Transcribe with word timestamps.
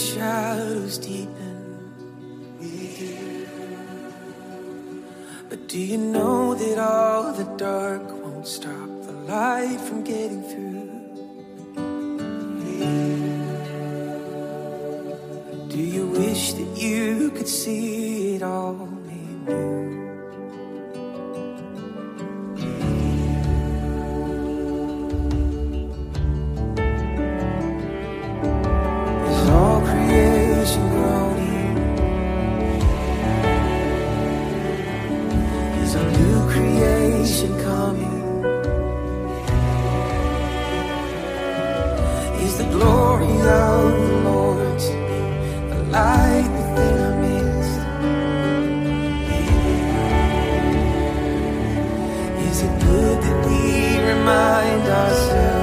shadows 0.00 0.98
deepen 0.98 1.58
with 2.58 3.00
you. 3.00 3.46
But 5.48 5.68
do 5.68 5.78
you 5.78 5.98
know 5.98 6.54
that 6.54 6.78
all 6.78 7.32
the 7.32 7.44
dark 7.56 8.02
won't 8.22 8.46
stop 8.46 8.88
the 9.02 9.12
light 9.12 9.80
from 9.80 10.02
getting 10.02 10.42
through? 10.42 10.78
Do 15.68 15.78
you 15.78 16.06
wish 16.06 16.54
that 16.54 16.76
you 16.76 17.30
could 17.32 17.48
see 17.48 18.36
it 18.36 18.42
all 18.42 18.74
made 18.74 19.48
new? 19.48 20.09
salvation 37.24 37.62
coming? 37.62 38.20
Is 42.42 42.58
the 42.58 42.64
glory 42.64 43.26
of 43.26 43.92
the 43.92 44.20
Lord 44.24 44.80
the 45.70 45.82
light 45.90 46.48
within 46.56 46.98
our 47.04 47.16
midst? 47.20 47.78
Is 52.48 52.62
it 52.62 52.80
good 52.80 53.22
that 53.22 53.46
we 53.46 53.98
remind 53.98 54.88
ourselves? 54.88 55.59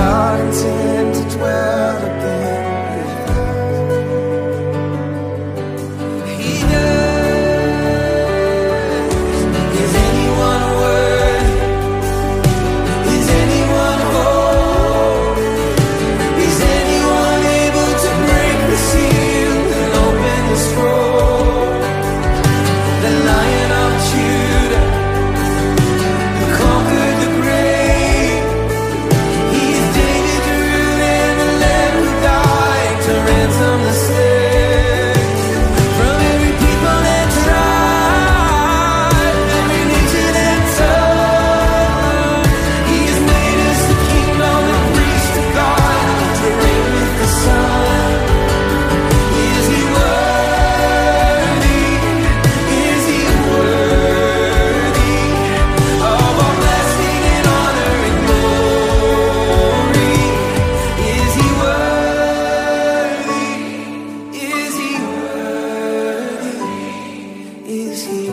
sky 0.00 0.29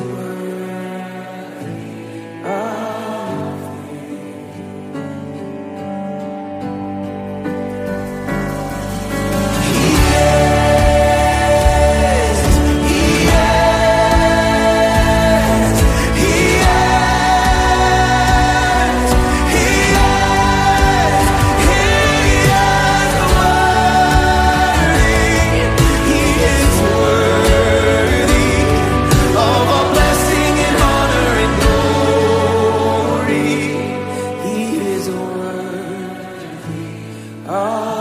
world. 0.08 0.47
Ah. 37.50 37.97